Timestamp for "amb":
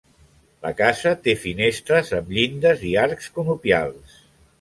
2.21-2.31